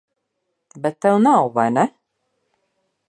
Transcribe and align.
Bet 0.85 0.97
tev 1.05 1.15
nav, 1.25 1.43
vai 1.59 1.69
ne? 1.77 1.85